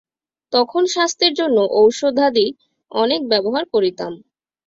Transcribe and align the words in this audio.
তখন 0.53 0.83
স্বাস্থ্যের 0.87 1.33
জন্য 1.33 1.57
ঔষধাদি 1.75 2.47
অনেক 2.91 3.21
ব্যবহার 3.31 3.63
করিতাম। 3.73 4.11